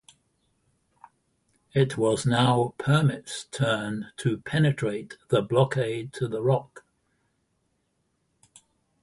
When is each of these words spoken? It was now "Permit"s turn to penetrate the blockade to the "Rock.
It 1.75 1.95
was 1.95 2.25
now 2.25 2.73
"Permit"s 2.79 3.45
turn 3.51 4.11
to 4.17 4.39
penetrate 4.39 5.15
the 5.27 5.43
blockade 5.43 6.11
to 6.13 6.27
the 6.27 6.41
"Rock. 6.41 6.83